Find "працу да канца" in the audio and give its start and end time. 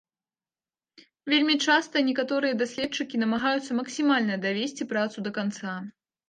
4.95-5.77